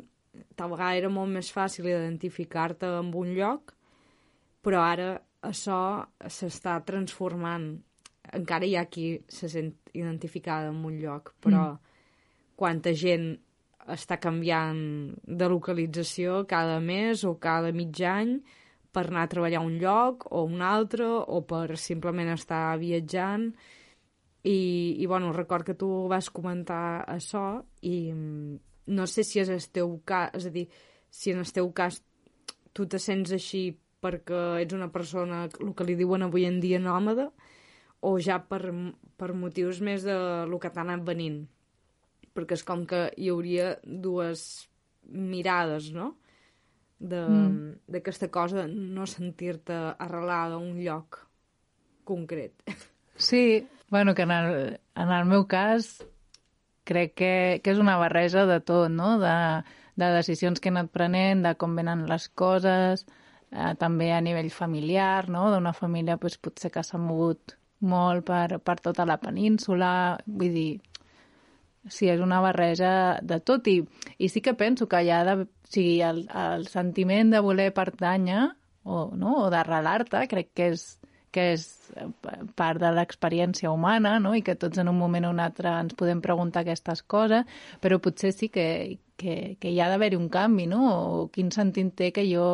[0.56, 3.74] tal vegada era molt més fàcil identificar-te amb un lloc,
[4.70, 5.10] però ara
[5.50, 5.82] això
[6.30, 7.72] s'està transformant.
[8.38, 11.96] Encara hi ha qui se sent identificada amb un lloc, però mm.
[12.60, 13.32] quanta gent
[13.90, 14.78] està canviant
[15.26, 18.36] de localització cada mes o cada mig any
[18.94, 23.50] per anar a treballar a un lloc o un altre o per simplement estar viatjant
[24.44, 24.60] i,
[25.02, 29.66] i bueno, record que tu vas comentar això i mm, no sé si és el
[29.74, 30.68] teu cas, és a dir,
[31.10, 32.04] si en el teu cas
[32.78, 33.72] tu te sents així
[34.04, 37.30] perquè ets una persona, el que li diuen avui en dia nòmada,
[38.02, 38.64] o ja per,
[39.20, 40.16] per motius més de
[40.48, 41.44] lo que t'ha anat venint.
[42.36, 44.70] Perquè és com que hi hauria dues
[45.10, 46.14] mirades, no?,
[47.00, 48.32] d'aquesta mm.
[48.32, 51.26] cosa, no sentir-te arrelada a un lloc
[52.04, 52.54] concret.
[53.20, 56.06] Sí, bueno, que en el, en el meu cas
[56.88, 59.18] crec que, que és una barreja de tot, no?
[59.20, 59.34] De,
[60.00, 63.04] de decisions que he anat prenent, de com venen les coses,
[63.52, 65.50] eh, també a nivell familiar, no?
[65.54, 69.92] d'una família pues, potser que s'ha mogut molt per, per tota la península,
[70.26, 70.72] vull dir,
[71.88, 73.80] sí, és una barreja de tot i,
[74.18, 77.72] i sí que penso que hi ha de, o sigui, el, el sentiment de voler
[77.76, 78.50] pertànyer
[78.84, 79.36] o, no?
[79.46, 80.86] o d'arrelar-te crec que és,
[81.32, 81.66] que és
[82.60, 84.34] part de l'experiència humana, no?
[84.36, 87.48] i que tots en un moment o un altre ens podem preguntar aquestes coses,
[87.82, 90.84] però potser sí que, que, que hi ha d'haver-hi un canvi, no?
[90.90, 92.50] o quin sentit té que jo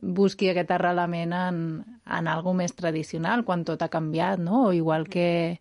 [0.00, 1.58] busqui aquest arrelament en,
[2.06, 4.66] en algo més tradicional, quan tot ha canviat, no?
[4.68, 5.60] o igual que,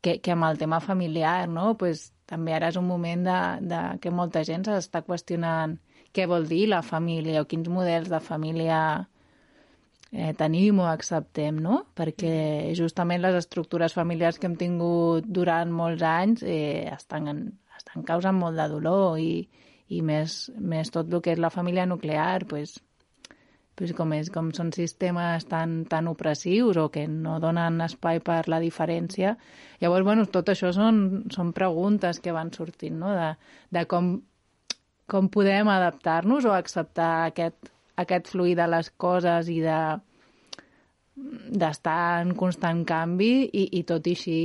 [0.00, 1.76] que, que amb el tema familiar, no?
[1.78, 5.78] pues, també ara és un moment de, de que molta gent s'està qüestionant
[6.12, 8.78] què vol dir la família o quins models de família
[10.12, 11.82] eh, tenim o acceptem, no?
[11.96, 17.42] Perquè justament les estructures familiars que hem tingut durant molts anys eh, estan, en,
[17.78, 19.48] estan causant molt de dolor i,
[19.88, 22.76] i més, més tot el que és la família nuclear, pues,
[23.74, 28.42] pues com, és, com són sistemes tan, tan opressius o que no donen espai per
[28.52, 29.36] la diferència.
[29.80, 33.14] Llavors, bueno, tot això són, són preguntes que van sortint, no?
[33.16, 33.30] De,
[33.72, 34.14] de com,
[35.08, 39.78] com podem adaptar-nos o acceptar aquest, aquest fluir de les coses i de
[41.14, 44.36] d'estar en constant canvi i, i tot i així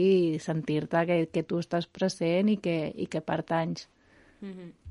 [0.43, 3.87] sentir-te que, que tu estàs present i que, i que pertanys.
[4.41, 4.86] Mm -hmm.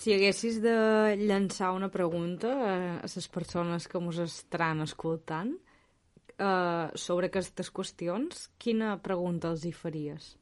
[0.00, 0.74] Si haguessis de
[1.20, 8.96] llançar una pregunta a les persones que ens estaran escoltant uh, sobre aquestes qüestions, quina
[9.04, 10.32] pregunta els hi faries?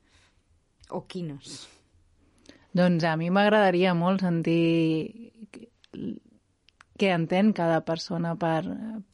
[0.94, 1.66] O quines?
[2.78, 5.32] Doncs a mi m'agradaria molt sentir
[6.98, 8.62] què entén cada persona per,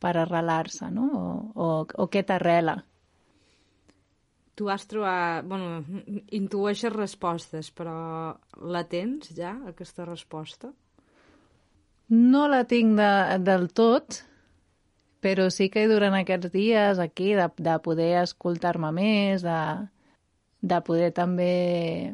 [0.00, 1.08] per arrelar-se, no?
[1.14, 1.68] O, o,
[2.04, 2.78] o què t'arrela.
[4.54, 5.46] Tu has trobat...
[5.50, 5.82] bueno,
[6.36, 10.70] intueixes respostes, però la tens ja, aquesta resposta?
[12.14, 13.10] No la tinc de,
[13.42, 14.20] del tot,
[15.24, 19.58] però sí que durant aquests dies aquí de, de poder escoltar-me més, de,
[20.62, 22.12] de poder també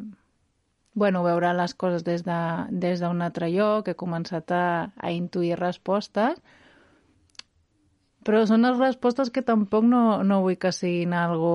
[0.95, 4.64] bueno, veure les coses des d'un de, des altre lloc, he començat a,
[4.97, 6.41] a intuir respostes,
[8.27, 11.55] però són les respostes que tampoc no, no vull que siguin algo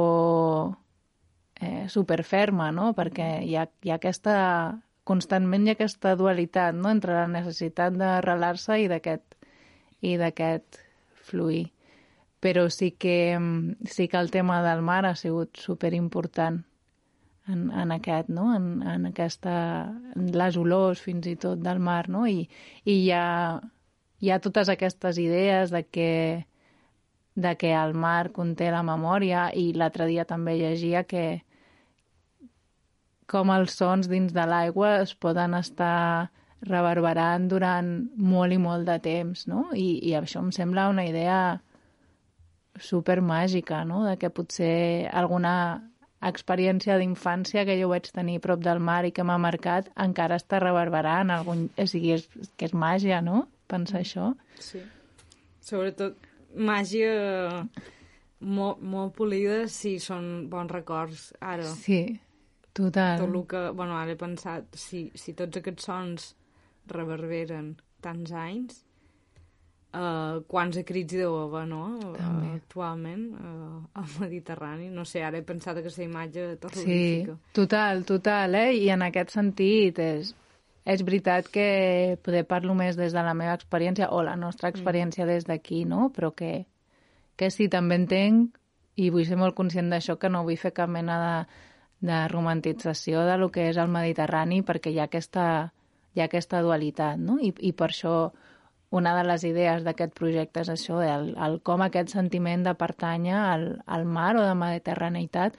[1.62, 2.94] eh, superferma, no?
[2.98, 4.36] Perquè hi ha, hi ha aquesta...
[5.06, 9.36] constantment hi ha aquesta dualitat, no?, entre la necessitat d'arrelar-se i d'aquest
[10.02, 10.80] i d'aquest
[11.30, 11.68] fluir.
[12.42, 13.38] Però sí que,
[13.90, 16.64] sí que el tema del mar ha sigut superimportant
[17.48, 18.52] en, en aquest, no?
[18.56, 19.56] en, en aquesta,
[20.16, 22.26] en les olors fins i tot del mar, no?
[22.30, 22.46] I,
[22.86, 23.62] i hi, ha,
[24.22, 26.12] hi ha totes aquestes idees de que,
[27.36, 31.44] de que el mar conté la memòria i l'altre dia també llegia que
[33.28, 36.32] com els sons dins de l'aigua es poden estar
[36.66, 39.68] reverberant durant molt i molt de temps, no?
[39.76, 41.40] I, i això em sembla una idea
[42.82, 44.04] super màgica, no?
[44.06, 45.56] De que potser alguna
[46.26, 50.62] experiència d'infància que jo vaig tenir prop del mar i que m'ha marcat encara està
[50.64, 51.68] reverberant algun...
[51.78, 52.26] O sigui, és,
[52.58, 53.46] que és màgia, no?
[53.70, 54.32] Pensar això.
[54.62, 54.82] Sí.
[55.66, 56.18] Sobretot
[56.56, 57.68] màgia
[58.40, 61.68] molt, molt polida si són bons records ara.
[61.82, 62.02] Sí,
[62.74, 63.22] total.
[63.22, 63.62] Tot el que...
[63.78, 66.34] Bueno, ara he pensat, si, si tots aquests sons
[66.92, 67.74] reverberen
[68.06, 68.84] tants anys,
[69.96, 71.84] uh, quants acrits deu haver, no?
[72.14, 74.90] Uh, actualment uh, al Mediterrani.
[74.94, 77.38] No sé, ara he pensat aquesta imatge terrorífica.
[77.40, 78.72] Sí, total, total, eh?
[78.84, 80.36] I en aquest sentit és,
[80.86, 84.76] és veritat que poder parlo més des de la meva experiència o la nostra mm.
[84.76, 86.12] experiència des d'aquí, no?
[86.14, 86.68] Però que,
[87.36, 88.60] que sí, també entenc
[89.02, 91.38] i vull ser molt conscient d'això, que no vull fer cap mena de,
[92.08, 95.48] de romantització de lo que és el Mediterrani perquè hi ha aquesta
[96.16, 97.38] hi ha aquesta dualitat, no?
[97.44, 98.16] I, i per això
[98.96, 103.36] una de les idees d'aquest projecte és això, el, el com aquest sentiment de pertànyer
[103.36, 105.58] al, al mar o de mediterraneïtat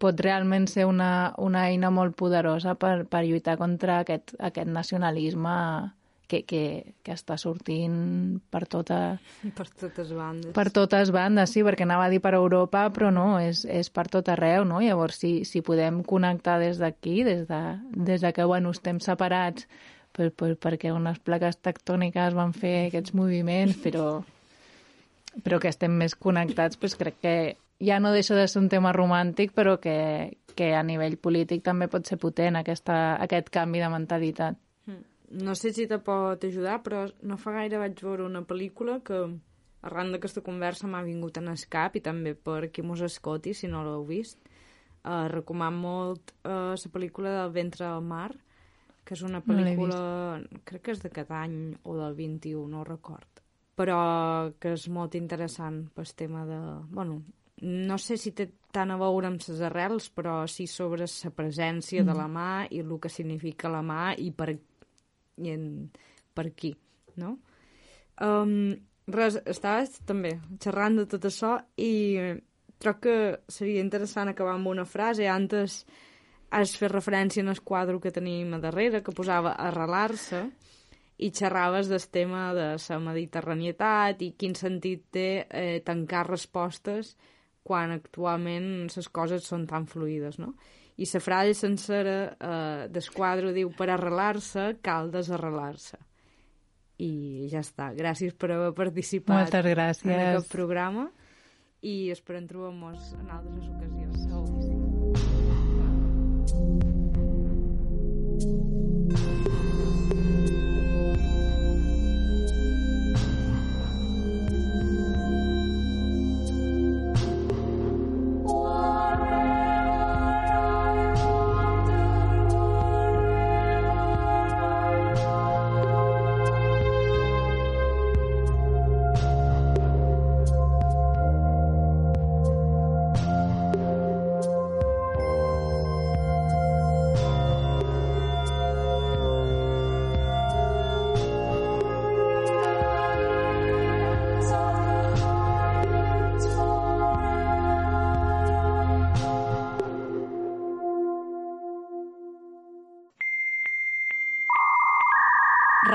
[0.00, 5.54] pot realment ser una, una eina molt poderosa per, per lluitar contra aquest, aquest nacionalisme
[6.28, 9.16] que, que, que està sortint per tota...
[9.56, 10.52] Per totes bandes.
[10.54, 14.06] Per totes bandes, sí, perquè anava a dir per Europa, però no, és, és per
[14.12, 14.82] tot arreu, no?
[14.84, 17.62] Llavors, si, si podem connectar des d'aquí, des, de,
[17.96, 19.66] des de que, bueno, estem separats
[20.12, 24.20] per, per, perquè unes plaques tectòniques van fer aquests moviments, però,
[25.46, 27.38] però que estem més connectats, doncs crec que
[27.80, 31.88] ja no deixa de ser un tema romàntic, però que, que a nivell polític també
[31.90, 34.58] pot ser potent aquesta, aquest canvi de mentalitat.
[35.28, 39.26] No sé si te pot ajudar, però no fa gaire vaig veure una pel·lícula que
[39.84, 43.84] arran d'aquesta conversa m'ha vingut en escap i també per qui mos escoti, si no
[43.84, 44.40] l'heu vist.
[45.04, 48.32] Uh, recoman molt uh, la pel·lícula del ventre al mar,
[49.04, 50.00] que és una pel·lícula,
[50.42, 53.44] no crec que és d'aquest any o del 21, no record,
[53.78, 54.00] però
[54.60, 56.58] que és molt interessant pel tema de...
[56.90, 57.22] Bueno,
[57.62, 62.02] no sé si té tant a veure amb les arrels, però sí sobre la presència
[62.02, 62.06] mm.
[62.06, 64.52] de la mà i el que significa la mà i per
[65.38, 65.64] i en,
[66.34, 66.72] per aquí,
[67.22, 67.36] no?
[68.22, 68.74] Um,
[69.06, 71.92] res, estaves també xerrant de tot això i
[72.82, 73.16] crec que
[73.50, 75.28] seria interessant acabar amb una frase.
[75.30, 75.84] Antes
[76.50, 80.46] has fet referència en el quadre que tenim a darrere, que posava arrelar-se,
[81.18, 87.16] i xerraves del tema de la mediterranietat i quin sentit té eh, tancar respostes
[87.68, 90.54] quan actualment les coses són tan fluides, no?
[90.98, 96.00] I la frase sencera eh, d'esquadro diu per arrelar-se cal desarrelar-se.
[96.98, 97.92] I ja està.
[97.94, 100.08] Gràcies per haver participat Moltes gràcies.
[100.08, 101.06] en aquest programa
[101.86, 104.37] i esperem trobar-nos en altres ocasions.